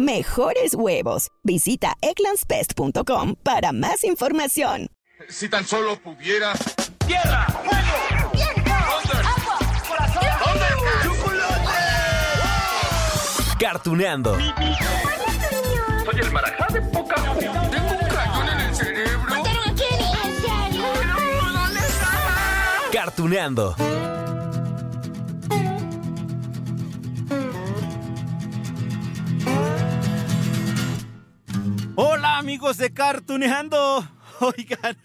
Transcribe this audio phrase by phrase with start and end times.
[0.00, 1.28] Mejores huevos.
[1.42, 4.88] Visita egglandsbest.com para más información.
[5.28, 6.54] Si tan solo pudiera.
[7.06, 7.46] ¡Tierra!
[7.48, 8.30] ¡Fuego!
[8.32, 8.70] ¡Viento!
[8.70, 9.58] ¡Agua!
[9.86, 10.22] ¡Corazón!
[11.02, 11.68] ¡Chocolate!
[13.58, 14.38] Cartuneando.
[14.38, 19.34] Soy el marajá de poca Tengo un cañón en el cerebro.
[19.34, 20.86] ¿En serio?
[22.90, 23.76] Cartuneando.
[32.40, 34.08] Amigos de Cartuneando.
[34.40, 34.96] Oigan,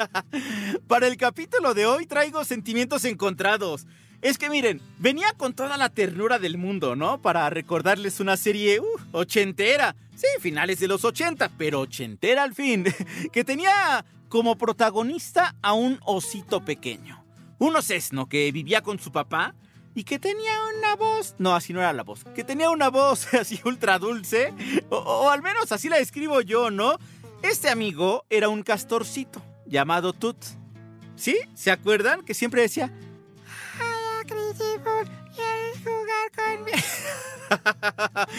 [0.87, 3.85] para el capítulo de hoy traigo sentimientos encontrados.
[4.21, 7.21] Es que miren, venía con toda la ternura del mundo, ¿no?
[7.21, 9.97] Para recordarles una serie uh, ochentera.
[10.15, 12.85] Sí, finales de los 80, pero ochentera al fin.
[13.33, 17.21] Que tenía como protagonista a un osito pequeño.
[17.59, 19.55] Un osesno que vivía con su papá
[19.93, 21.35] y que tenía una voz.
[21.37, 22.23] No, así no era la voz.
[22.33, 24.53] Que tenía una voz así ultra dulce.
[24.89, 26.97] O, o al menos así la escribo yo, ¿no?
[27.49, 30.35] Este amigo era un castorcito llamado Tut.
[31.15, 31.37] ¿Sí?
[31.53, 32.25] ¿Se acuerdan?
[32.25, 32.91] Que siempre decía.
[34.27, 36.77] ¿quieres jugar conmigo?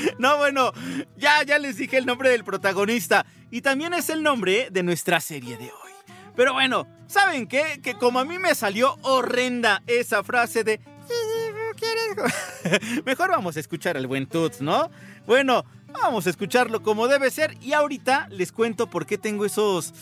[0.18, 0.72] no, bueno,
[1.16, 3.24] ya, ya les dije el nombre del protagonista.
[3.52, 5.92] Y también es el nombre de nuestra serie de hoy.
[6.34, 7.80] Pero bueno, ¿saben qué?
[7.80, 10.80] Que como a mí me salió horrenda esa frase de
[11.76, 13.04] ¿Quieres?
[13.04, 14.90] Mejor vamos a escuchar al buen Tuts, ¿no?
[15.26, 15.64] Bueno,
[16.02, 19.92] vamos a escucharlo como debe ser y ahorita les cuento por qué tengo esos...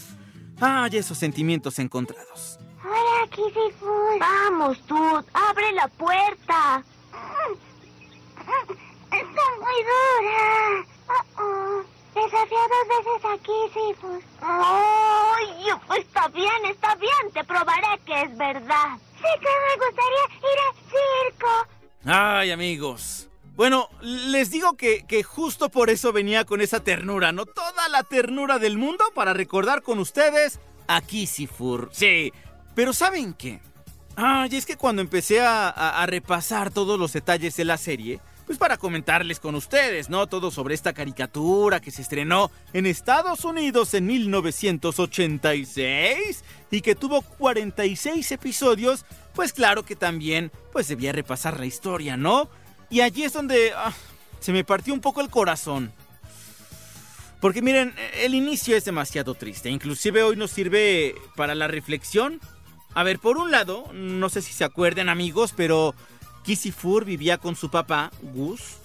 [0.60, 2.58] Ay, esos sentimientos encontrados.
[2.84, 3.74] Hola, Kissy
[4.20, 6.84] Vamos, Tut, abre la puerta.
[9.10, 10.86] Está muy dura.
[11.08, 11.84] Uh-oh.
[12.14, 15.98] Desafié dos veces a Kissy ¡Ay!
[15.98, 17.32] Está bien, está bien.
[17.32, 18.98] Te probaré que es verdad.
[19.16, 21.52] Sí que me gustaría ir al circo.
[22.04, 23.28] Ay, amigos.
[23.56, 27.46] Bueno, les digo que, que, justo por eso venía con esa ternura, ¿no?
[27.46, 31.88] Toda la ternura del mundo para recordar con ustedes a Kisifur.
[31.92, 32.32] Sí,
[32.74, 33.60] pero ¿saben qué?
[34.16, 38.20] Ay, es que cuando empecé a, a, a, repasar todos los detalles de la serie,
[38.46, 40.26] pues para comentarles con ustedes, ¿no?
[40.26, 47.22] Todo sobre esta caricatura que se estrenó en Estados Unidos en 1986 y que tuvo
[47.22, 49.04] 46 episodios,
[49.34, 52.48] pues claro que también pues debía repasar la historia, ¿no?
[52.94, 53.92] Y allí es donde ah,
[54.38, 55.92] se me partió un poco el corazón.
[57.40, 62.38] Porque miren, el inicio es demasiado triste, inclusive hoy nos sirve para la reflexión.
[62.94, 65.92] A ver, por un lado, no sé si se acuerdan amigos, pero
[66.44, 68.76] Kisifur vivía con su papá, Gus,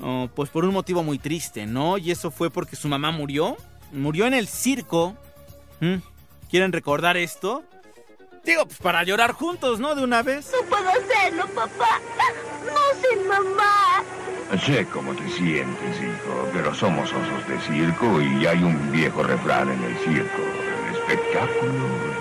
[0.00, 1.98] oh, pues por un motivo muy triste, ¿no?
[1.98, 3.56] Y eso fue porque su mamá murió.
[3.92, 5.16] Murió en el circo.
[5.78, 5.98] ¿Mm?
[6.50, 7.62] ¿Quieren recordar esto?
[8.44, 9.94] Digo, pues para llorar juntos, ¿no?
[9.94, 10.50] De una vez.
[10.50, 12.00] No puedo hacerlo, papá.
[12.66, 14.04] No sin mamá.
[14.64, 19.70] Sé cómo te sientes, hijo, pero somos osos de circo y hay un viejo refrán
[19.70, 20.42] en el circo.
[20.88, 21.72] El espectáculo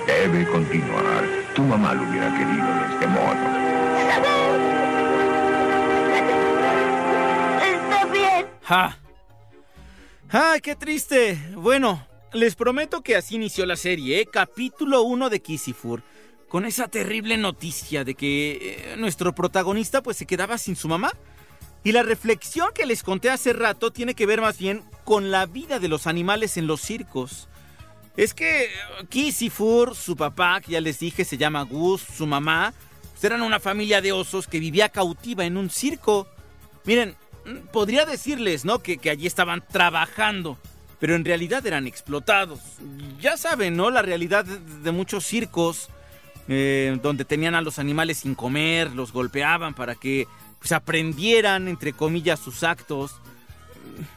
[0.07, 1.25] debe continuar.
[1.53, 3.61] Tu mamá lo hubiera querido de este modo.
[7.61, 8.47] Está bien.
[8.63, 8.97] ¡Ja!
[10.29, 11.37] ¡Ay, qué triste!
[11.55, 14.25] Bueno, les prometo que así inició la serie, ¿eh?
[14.25, 16.01] capítulo 1 de Kisifur,
[16.51, 18.51] con esa terrible noticia de que
[18.91, 21.13] eh, nuestro protagonista pues se quedaba sin su mamá.
[21.85, 25.45] Y la reflexión que les conté hace rato tiene que ver más bien con la
[25.45, 27.47] vida de los animales en los circos.
[28.17, 28.67] Es que
[29.07, 32.73] Kisifur, su papá, que ya les dije se llama Gus, su mamá,
[33.11, 36.27] pues eran una familia de osos que vivía cautiva en un circo.
[36.83, 37.15] Miren,
[37.71, 38.79] podría decirles, ¿no?
[38.79, 40.57] Que, que allí estaban trabajando
[40.99, 42.59] pero en realidad eran explotados.
[43.19, 43.89] Ya saben, ¿no?
[43.89, 45.89] La realidad de muchos circos,
[46.47, 50.27] eh, donde tenían a los animales sin comer, los golpeaban para que
[50.59, 53.15] pues, aprendieran, entre comillas, sus actos,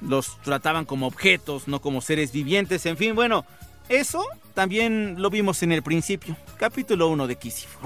[0.01, 3.45] los trataban como objetos, no como seres vivientes, en fin, bueno,
[3.89, 4.25] eso
[4.55, 7.77] también lo vimos en el principio, capítulo 1 de Kisif.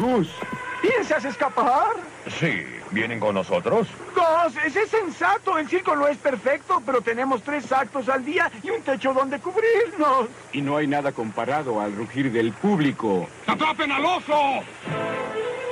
[0.81, 1.91] ¿Piensas escapar?
[2.39, 3.89] Sí, ¿vienen con nosotros?
[4.15, 5.59] Gus, ese es sensato.
[5.59, 9.39] El circo no es perfecto, pero tenemos tres actos al día y un techo donde
[9.39, 10.29] cubrirnos.
[10.53, 13.29] Y no hay nada comparado al rugir del público.
[13.47, 14.63] ¡Atrapen al oso!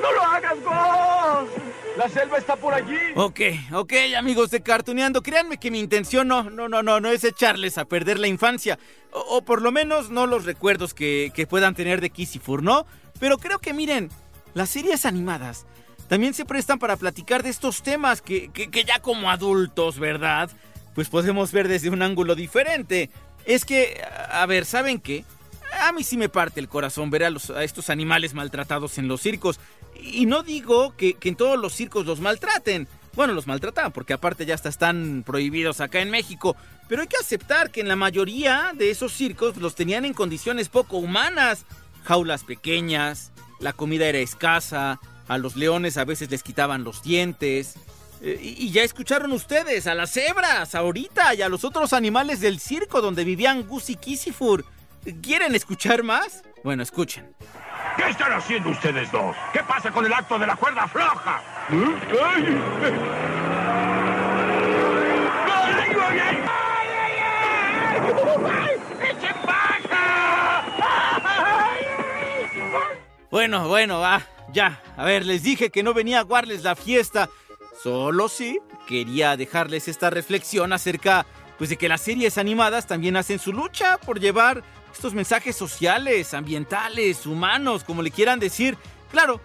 [0.02, 1.50] ¡No lo hagas, Gus!
[1.96, 2.98] La selva está por allí.
[3.14, 3.40] Ok,
[3.72, 7.78] ok, amigos de Cartuneando, créanme que mi intención no, no, no, no, no es echarles
[7.78, 8.78] a perder la infancia,
[9.12, 12.84] o, o por lo menos no los recuerdos que, que puedan tener de Kissifur, ¿no?
[13.18, 14.10] Pero creo que miren,
[14.56, 15.66] las series animadas
[16.08, 20.50] también se prestan para platicar de estos temas que, que, ya como adultos, ¿verdad?
[20.94, 23.10] Pues podemos ver desde un ángulo diferente.
[23.44, 24.00] Es que,
[24.30, 25.26] a ver, ¿saben qué?
[25.82, 29.20] A mí sí me parte el corazón ver a, los, estos animales maltratados en los
[29.20, 29.60] circos.
[30.00, 32.88] Y no digo que, que, en todos los circos los maltraten.
[33.14, 36.56] Bueno, los maltratan porque aparte ya están prohibidos acá en México.
[36.88, 40.70] Pero hay que aceptar que en la mayoría de esos circos los tenían en condiciones
[40.70, 41.66] poco humanas.
[42.04, 47.74] Jaulas pequeñas, la comida era escasa, a los leones a veces les quitaban los dientes.
[48.22, 52.40] Eh, y, y ya escucharon ustedes a las cebras ahorita y a los otros animales
[52.40, 54.64] del circo donde vivían Gus y Kissifur.
[55.22, 56.42] ¿Quieren escuchar más?
[56.64, 57.34] Bueno, escuchen.
[57.96, 59.36] ¿Qué están haciendo ustedes dos?
[59.52, 61.42] ¿Qué pasa con el acto de la cuerda floja?
[73.36, 74.02] Bueno, bueno,
[74.50, 74.82] ya.
[74.96, 77.28] A ver, les dije que no venía a guardarles la fiesta.
[77.82, 81.26] Solo sí quería dejarles esta reflexión acerca
[81.58, 86.32] pues de que las series animadas también hacen su lucha por llevar estos mensajes sociales,
[86.32, 88.78] ambientales, humanos, como le quieran decir.
[89.10, 89.38] Claro,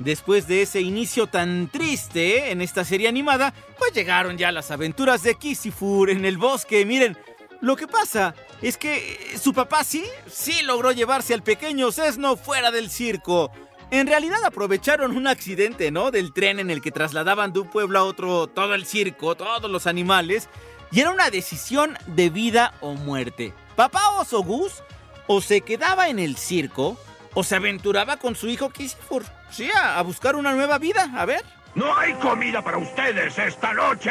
[0.00, 5.22] después de ese inicio tan triste en esta serie animada, pues llegaron ya las aventuras
[5.22, 6.84] de Kissifur en el bosque.
[6.84, 7.16] Miren,
[7.60, 12.70] lo que pasa es que su papá sí, sí logró llevarse al pequeño Cesno fuera
[12.70, 13.50] del circo.
[13.90, 16.10] En realidad aprovecharon un accidente, ¿no?
[16.10, 19.70] Del tren en el que trasladaban de un pueblo a otro todo el circo, todos
[19.70, 20.48] los animales.
[20.90, 23.52] Y era una decisión de vida o muerte.
[23.76, 24.82] Papá Oso Gus
[25.26, 26.96] o se quedaba en el circo
[27.34, 29.24] o se aventuraba con su hijo Kissifur.
[29.50, 31.12] Sí, a buscar una nueva vida.
[31.16, 31.44] A ver.
[31.74, 34.10] No hay comida para ustedes esta noche.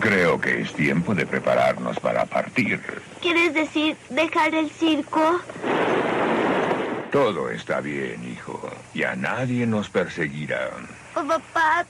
[0.00, 2.80] Creo que es tiempo de prepararnos para partir.
[3.20, 5.40] ¿Quieres decir dejar el circo?
[7.10, 8.70] Todo está bien, hijo.
[8.94, 10.70] Ya nadie nos perseguirá.
[11.14, 11.86] Oh, papá,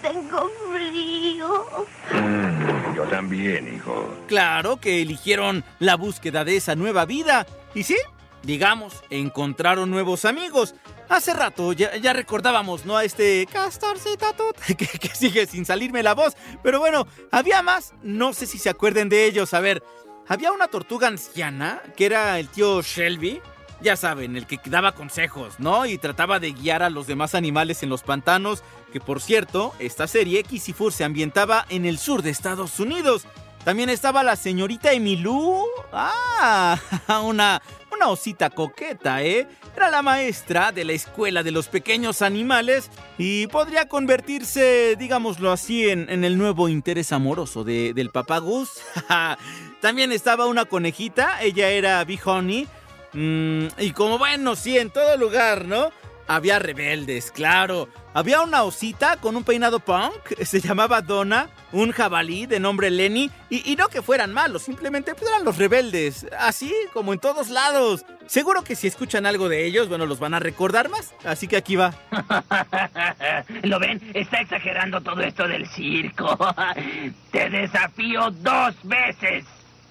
[0.00, 1.86] tengo frío.
[2.12, 4.14] Mm, yo también, hijo.
[4.28, 7.46] Claro que eligieron la búsqueda de esa nueva vida.
[7.74, 7.96] Y sí,
[8.42, 10.74] digamos, encontraron nuevos amigos.
[11.14, 12.96] Hace rato ya, recordábamos, ¿no?
[12.96, 16.34] A este Castorcito Tut, que, que sigue sin salirme la voz.
[16.60, 17.94] Pero bueno, había más.
[18.02, 19.54] No sé si se acuerden de ellos.
[19.54, 19.80] A ver,
[20.26, 23.40] había una tortuga anciana que era el tío Shelby.
[23.80, 25.86] Ya saben, el que daba consejos, ¿no?
[25.86, 28.64] Y trataba de guiar a los demás animales en los pantanos.
[28.92, 33.24] Que por cierto, esta serie Kissifur se ambientaba en el sur de Estados Unidos.
[33.64, 35.64] También estaba la señorita Emilú.
[35.92, 36.76] Ah,
[37.22, 37.62] una,
[38.04, 39.46] una osita coqueta, ¿eh?
[39.74, 45.88] Era la maestra de la escuela de los pequeños animales y podría convertirse, digámoslo así,
[45.88, 48.82] en, el nuevo interés amoroso de, del papá Gus.
[49.80, 52.68] También estaba una conejita, ella era Bee Honey.
[53.14, 55.90] Mm, y como bueno, sí, en todo lugar, ¿no?
[56.26, 57.88] Había rebeldes, claro.
[58.14, 63.30] Había una osita con un peinado punk, se llamaba Donna, un jabalí de nombre Lenny,
[63.50, 67.50] y, y no que fueran malos, simplemente pues, eran los rebeldes, así como en todos
[67.50, 68.04] lados.
[68.26, 71.56] Seguro que si escuchan algo de ellos, bueno, los van a recordar más, así que
[71.56, 71.94] aquí va.
[73.62, 74.00] ¿Lo ven?
[74.14, 76.38] Está exagerando todo esto del circo.
[77.32, 79.44] Te desafío dos veces,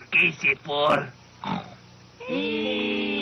[0.10, 1.10] Kissifur.
[2.28, 3.13] Sí,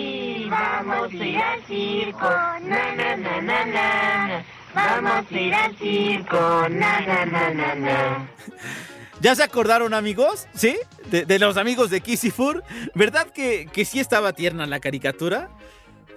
[0.51, 2.29] vamos a ir al circo,
[2.61, 4.45] na na na na na.
[4.75, 8.27] Vamos a ir al circo, na na na na na.
[9.21, 10.47] ¿Ya se acordaron, amigos?
[10.53, 10.77] ¿Sí?
[11.09, 12.63] De, los amigos de Kissifur.
[12.95, 15.49] ¿Verdad que, que sí estaba tierna la caricatura?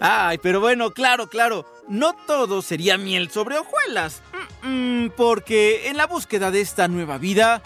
[0.01, 1.67] Ay, pero bueno, claro, claro.
[1.89, 4.23] No todo sería miel sobre hojuelas.
[5.17, 7.63] Porque en la búsqueda de esta nueva vida,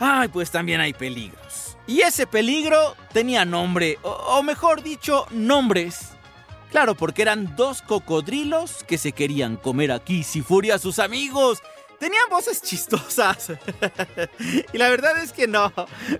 [0.00, 1.77] ay, pues también hay peligros.
[1.88, 6.10] Y ese peligro tenía nombre, o, mejor dicho, nombres.
[6.70, 11.62] Claro, porque eran dos cocodrilos que se querían comer a Kissifur y a sus amigos.
[11.98, 13.52] Tenían voces chistosas.
[14.72, 15.72] y la verdad es que no,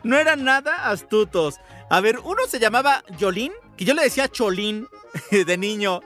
[0.04, 1.56] no eran nada astutos.
[1.90, 4.88] A ver, uno se llamaba Jolín, que yo le decía Cholín
[5.30, 6.00] de niño.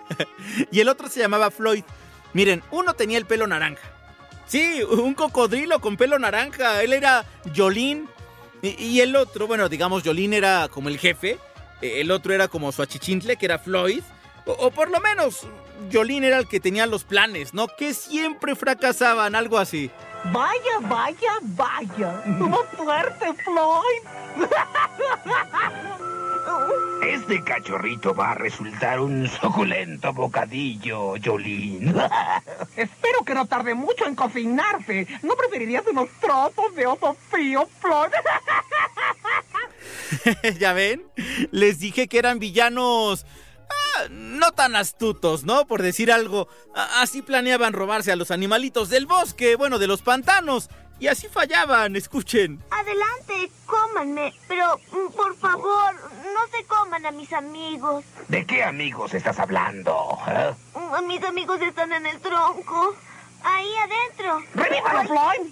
[0.72, 1.84] y el otro se llamaba Floyd.
[2.32, 3.92] Miren, uno tenía el pelo naranja.
[4.48, 6.82] Sí, un cocodrilo con pelo naranja.
[6.82, 7.24] Él era
[7.56, 8.08] Jolín.
[8.62, 11.38] Y, y el otro, bueno, digamos, Jolín era como el jefe.
[11.80, 14.02] eh, El otro era como su achichintle, que era Floyd.
[14.46, 15.46] O, o por lo menos,
[15.92, 17.66] Jolín era el que tenía los planes, ¿no?
[17.68, 19.90] Que siempre fracasaban, algo así.
[20.32, 22.22] Vaya, vaya, vaya.
[22.26, 24.02] Estuvo fuerte, Floyd.
[27.06, 31.88] Este cachorrito va a resultar un suculento bocadillo, Jolín.
[32.76, 35.06] Espero que no tarde mucho en cocinarse.
[35.22, 38.10] ¿No preferirías unos trozos de oso frío, Flor?
[40.58, 41.02] ¿Ya ven?
[41.50, 43.24] Les dije que eran villanos
[43.68, 45.66] ah, no tan astutos, ¿no?
[45.66, 46.48] Por decir algo.
[46.74, 50.68] Así planeaban robarse a los animalitos del bosque, bueno, de los pantanos.
[51.00, 52.62] Y así fallaban, escuchen.
[52.70, 58.04] Adelante, cómanme, pero mm, por favor, no se coman a mis amigos.
[58.28, 60.16] ¿De qué amigos estás hablando?
[60.28, 60.52] eh?
[60.74, 62.94] Mm, Mis amigos están en el tronco.
[63.42, 64.44] Ahí adentro.
[64.54, 65.50] ¡Revívalo, Floyd!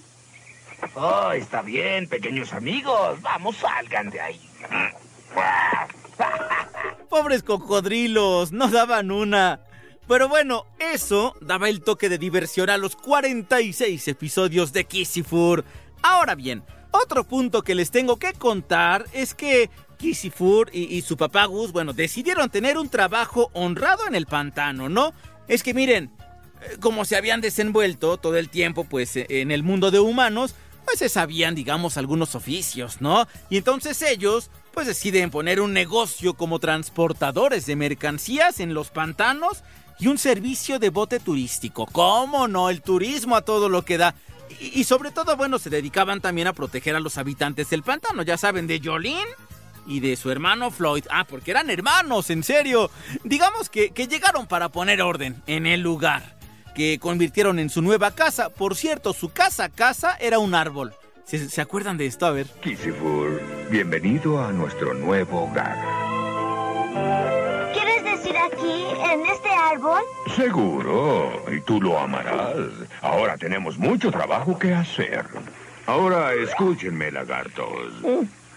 [0.95, 3.21] Oh, está bien, pequeños amigos.
[3.21, 4.41] Vamos, salgan de ahí.
[7.09, 9.61] Pobres cocodrilos, no daban una.
[10.07, 15.63] Pero bueno, eso daba el toque de diversión a los 46 episodios de Kissifur.
[16.01, 21.45] Ahora bien, otro punto que les tengo que contar es que Kissifur y, su papá
[21.45, 25.13] Gus, bueno, decidieron tener un trabajo honrado en el pantano, ¿no?
[25.47, 26.11] Es que miren,
[26.61, 30.55] eh, como se habían desenvuelto todo el tiempo, pues eh, en el mundo de humanos,
[30.85, 33.27] pues se sabían, digamos, algunos oficios, ¿no?
[33.49, 39.63] Y entonces ellos, pues deciden poner un negocio como transportadores de mercancías en los pantanos
[39.99, 41.85] y un servicio de bote turístico.
[41.85, 42.69] ¿Cómo no?
[42.69, 44.15] El turismo a todo lo que da.
[44.59, 48.23] Y, y sobre todo, bueno, se dedicaban también a proteger a los habitantes del pantano,
[48.23, 49.35] ya saben, de Jolene
[49.87, 51.05] y de su hermano Floyd.
[51.09, 52.91] Ah, porque eran hermanos, en serio.
[53.23, 56.35] Digamos que, que llegaron para poner orden en el lugar,
[56.73, 58.49] que convirtieron en su nueva casa.
[58.49, 60.93] Por cierto, su casa casa era un árbol.
[61.25, 62.25] ¿Se, se acuerdan de esto?
[62.25, 62.47] A ver.
[62.61, 65.77] Kissifur, bienvenido a nuestro nuevo hogar.
[67.73, 70.01] ¿Quieres decir aquí, en este árbol?
[70.35, 72.57] Seguro, y tú lo amarás.
[73.01, 75.25] Ahora tenemos mucho trabajo que hacer.
[75.85, 77.93] Ahora escúchenme, lagartos.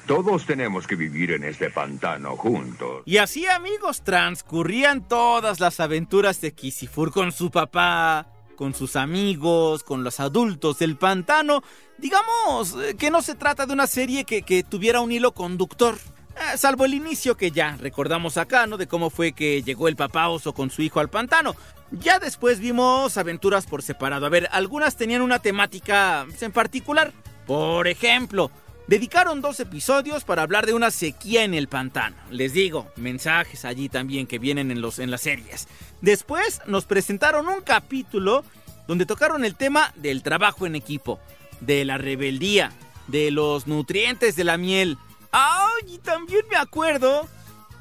[0.06, 3.02] Todos tenemos que vivir en este pantano juntos.
[3.06, 9.82] Y así, amigos, transcurrían todas las aventuras de Kisifur con su papá, con sus amigos,
[9.82, 11.62] con los adultos del pantano.
[11.96, 15.96] Digamos eh, que no se trata de una serie que, que tuviera un hilo conductor.
[16.36, 18.76] Eh, salvo el inicio que ya recordamos acá, ¿no?
[18.76, 21.56] De cómo fue que llegó el papá oso con su hijo al pantano.
[21.92, 24.26] Ya después vimos aventuras por separado.
[24.26, 27.12] A ver, algunas tenían una temática en particular.
[27.46, 28.50] Por ejemplo,
[28.86, 32.16] dedicaron dos episodios para hablar de una sequía en el pantano.
[32.30, 35.68] Les digo, mensajes allí también que vienen en, los, en las series.
[36.00, 38.44] Después nos presentaron un capítulo
[38.86, 41.18] donde tocaron el tema del trabajo en equipo,
[41.60, 42.72] de la rebeldía,
[43.06, 44.98] de los nutrientes de la miel.
[45.32, 45.94] ¡Ay!
[45.94, 47.26] Y también me acuerdo.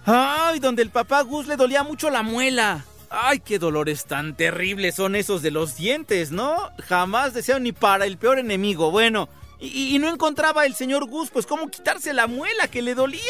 [0.05, 0.60] ¡Ay!
[0.60, 2.86] Donde el papá Gus le dolía mucho la muela.
[3.10, 3.39] ¡Ay!
[3.39, 6.72] ¡Qué dolores tan terribles son esos de los dientes, ¿no?
[6.88, 8.89] Jamás deseo ni para el peor enemigo.
[8.89, 9.29] Bueno,
[9.67, 13.22] y, y no encontraba el señor Gus, pues cómo quitarse la muela que le dolía.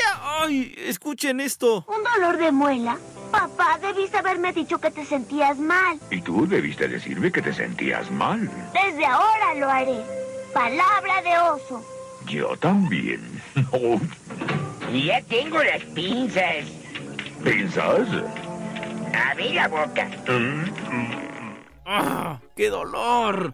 [0.41, 0.73] ¡Ay!
[0.77, 1.85] Escuchen esto.
[1.87, 2.97] ¿Un dolor de muela?
[3.31, 5.99] Papá, debiste haberme dicho que te sentías mal.
[6.11, 8.49] Y tú debiste decirme que te sentías mal.
[8.73, 10.03] Desde ahora lo haré.
[10.53, 11.83] Palabra de oso.
[12.27, 13.41] Yo también.
[13.71, 13.99] Oh,
[14.93, 16.65] Ya tengo las pinzas.
[17.43, 18.07] ¿Pinzas?
[19.31, 20.07] Abre la boca.
[21.85, 22.39] ¡Ah!
[22.55, 23.53] ¡Qué dolor!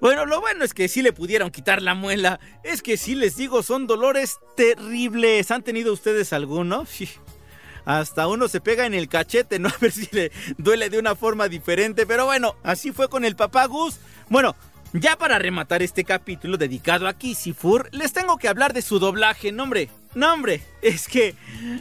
[0.00, 2.38] Bueno, lo bueno es que sí le pudieron quitar la muela.
[2.62, 5.50] Es que sí les digo, son dolores terribles.
[5.50, 6.86] ¿Han tenido ustedes alguno?
[7.84, 9.68] Hasta uno se pega en el cachete, ¿no?
[9.74, 12.06] A ver si le duele de una forma diferente.
[12.06, 13.98] Pero bueno, así fue con el papá Gus.
[14.28, 14.54] Bueno,
[14.92, 19.50] ya para rematar este capítulo dedicado a Kisifur, les tengo que hablar de su doblaje.
[19.50, 21.34] Nombre, nombre, es que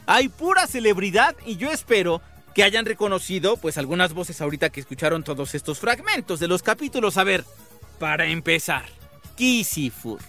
[0.08, 2.22] hay pura celebridad y yo espero
[2.56, 7.18] que hayan reconocido pues algunas voces ahorita que escucharon todos estos fragmentos de los capítulos.
[7.18, 7.46] A ver,
[8.00, 8.86] para empezar,
[9.36, 10.20] Kisifur.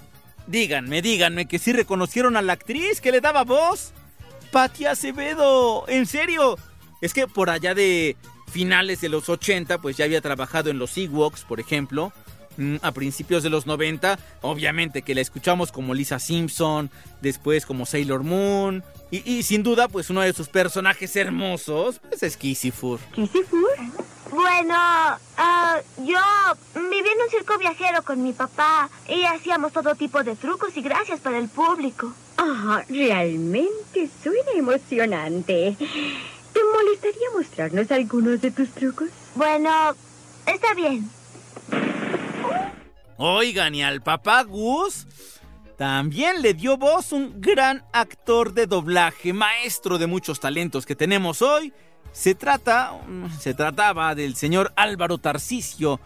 [0.46, 3.92] Díganme, díganme que sí reconocieron a la actriz que le daba voz.
[4.50, 6.56] Patti Acevedo, en serio.
[7.02, 8.16] Es que por allá de
[8.50, 12.12] finales de los 80, pues ya había trabajado en los Ewoks, por ejemplo.
[12.56, 17.84] Mm, A principios de los 90, obviamente que la escuchamos como Lisa Simpson, después como
[17.86, 18.82] Sailor Moon.
[19.10, 22.98] Y, sin duda, pues uno de sus personajes hermosos, pues es Kisifur.
[23.14, 23.68] ¿Kisifur?
[24.30, 26.18] Bueno, ah, yo
[26.74, 30.82] viví en un circo viajero con mi papá y hacíamos todo tipo de trucos y
[30.82, 32.12] gracias para el público.
[32.36, 35.76] Ah, realmente suena emocionante.
[35.78, 39.08] ¿Te molestaría mostrarnos algunos de tus trucos?
[39.34, 39.70] Bueno,
[40.46, 41.08] está bien.
[43.16, 45.06] Oigan, y al papá Gus
[45.78, 51.40] también le dio voz un gran actor de doblaje, maestro de muchos talentos que tenemos
[51.40, 51.72] hoy.
[52.12, 52.92] Se trata,
[53.38, 56.00] se trataba del señor Álvaro Tarcisio.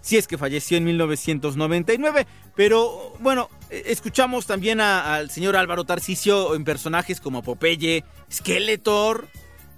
[0.00, 2.26] si es que falleció en 1999.
[2.54, 9.28] Pero bueno, eh, escuchamos también al señor Álvaro Tarcisio en personajes como Popeye, Skeletor,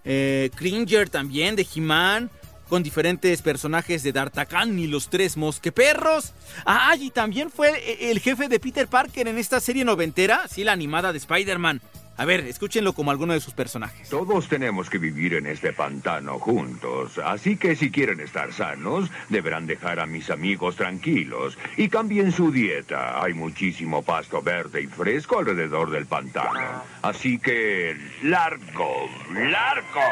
[0.04, 2.30] eh, Cringer también de He-Man,
[2.68, 6.32] con diferentes personajes de D'Artagnan y los tres mosqueperros.
[6.64, 10.72] Ah, y también fue el jefe de Peter Parker en esta serie noventera, sí, la
[10.72, 11.82] animada de Spider-Man.
[12.20, 14.10] A ver, escúchenlo como alguno de sus personajes.
[14.10, 19.66] Todos tenemos que vivir en este pantano juntos, así que si quieren estar sanos, deberán
[19.66, 23.24] dejar a mis amigos tranquilos y cambien su dieta.
[23.24, 26.82] Hay muchísimo pasto verde y fresco alrededor del pantano.
[27.00, 30.02] Así que, largo, largo.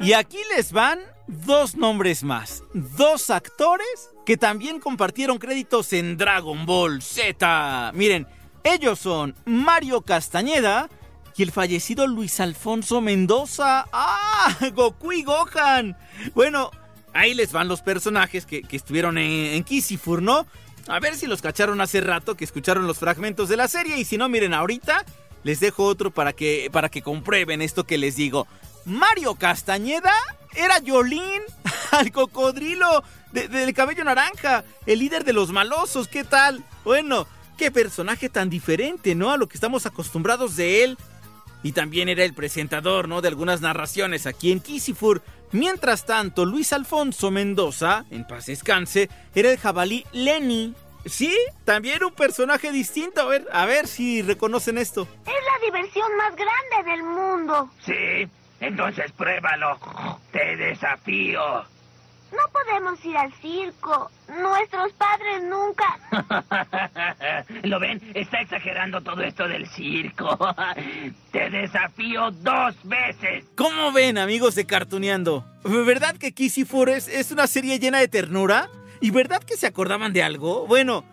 [0.00, 0.98] Y aquí les van
[1.28, 7.92] dos nombres más, dos actores que también compartieron créditos en Dragon Ball Z.
[7.94, 8.26] Miren,
[8.64, 10.88] ellos son Mario Castañeda
[11.36, 13.86] y el fallecido Luis Alfonso Mendoza.
[13.92, 14.56] ¡Ah!
[14.74, 15.96] Goku y Gohan.
[16.34, 16.70] Bueno,
[17.12, 20.46] ahí les van los personajes que, estuvieron en, en Kisifur, ¿no?
[20.88, 24.04] A ver si los cacharon hace rato que escucharon los fragmentos de la serie y
[24.04, 25.04] si no, miren ahorita
[25.44, 28.48] les dejo otro para que, para que comprueben esto que les digo.
[28.84, 30.12] Mario Castañeda
[30.54, 31.42] era Yolín,
[31.92, 36.64] al cocodrilo del cabello naranja, el líder de los malosos, ¿qué tal?
[36.84, 39.30] Bueno, Qué personaje tan diferente, ¿no?
[39.30, 40.98] A lo que estamos acostumbrados de él.
[41.62, 43.22] Y también era el presentador, ¿no?
[43.22, 45.22] De algunas narraciones aquí en Kisifur.
[45.52, 50.74] Mientras tanto, Luis Alfonso Mendoza, en paz descanse, era el jabalí Lenny.
[51.06, 51.32] Sí,
[51.64, 53.20] también un personaje distinto.
[53.20, 55.06] A ver, a ver si reconocen esto.
[55.24, 57.70] Es la diversión más grande del mundo.
[57.84, 58.28] Sí,
[58.60, 59.78] entonces pruébalo.
[60.32, 61.64] Te desafío.
[62.36, 64.10] No podemos ir al circo.
[64.28, 65.98] Nuestros padres nunca...
[67.62, 68.00] ¿Lo ven?
[68.14, 70.36] Está exagerando todo esto del circo.
[71.32, 73.44] Te desafío dos veces.
[73.56, 75.44] ¿Cómo ven, amigos de Cartuneando?
[75.64, 78.70] ¿Verdad que Kissy Forest es una serie llena de ternura?
[79.00, 80.66] ¿Y verdad que se acordaban de algo?
[80.66, 81.04] Bueno,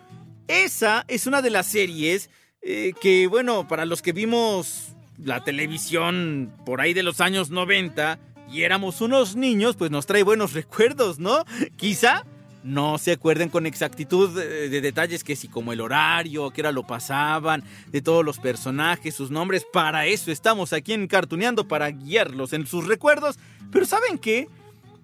[0.48, 2.30] esa es una de las series
[2.62, 8.18] eh, que, bueno, para los que vimos la televisión por ahí de los años 90
[8.52, 11.46] y éramos unos niños, pues nos trae buenos recuerdos, ¿no?
[11.78, 12.26] Quizá
[12.64, 16.86] no se acuerden con exactitud de, detalles que si como el horario, que era lo
[16.86, 22.54] pasaban, de todos los personajes, sus nombres, para eso estamos aquí en Cartuneando, para guiarlos
[22.54, 23.40] en sus recuerdos.
[23.72, 24.48] Pero ¿saben qué?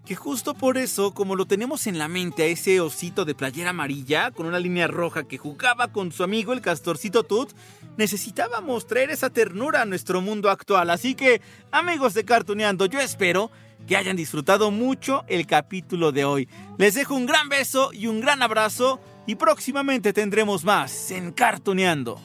[0.07, 3.71] Que justo por eso, como lo tenemos en la mente a ese osito de playera
[3.71, 7.51] amarilla con una línea roja que jugaba con su amigo el castorcito Tut,
[7.97, 10.91] necesitábamos traer esa ternura a nuestro mundo actual.
[10.91, 11.41] Así que,
[11.71, 13.51] amigos de Cartuneando, yo espero
[13.85, 16.47] que hayan disfrutado mucho el capítulo de hoy.
[16.77, 22.17] Les dejo un gran beso y un gran abrazo y próximamente tendremos más en Cartuneando.